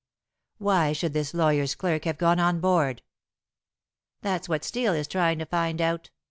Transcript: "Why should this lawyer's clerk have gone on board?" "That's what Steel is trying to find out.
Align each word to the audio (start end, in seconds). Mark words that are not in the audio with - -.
"Why 0.57 0.93
should 0.93 1.13
this 1.13 1.31
lawyer's 1.31 1.75
clerk 1.75 2.05
have 2.05 2.17
gone 2.17 2.39
on 2.39 2.59
board?" 2.59 3.03
"That's 4.21 4.49
what 4.49 4.63
Steel 4.63 4.93
is 4.93 5.07
trying 5.07 5.37
to 5.37 5.45
find 5.45 5.79
out. 5.79 6.09